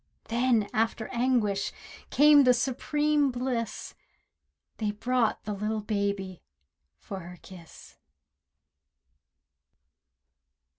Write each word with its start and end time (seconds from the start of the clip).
Then, 0.29 0.67
after 0.73 1.09
anguish, 1.09 1.71
came 2.09 2.43
the 2.43 2.55
supreme 2.55 3.29
bliss— 3.29 3.93
They 4.77 4.89
brought 4.89 5.43
the 5.43 5.53
little 5.53 5.81
baby, 5.83 6.41
for 6.97 7.19
her 7.19 7.37
kiss! 7.43 7.99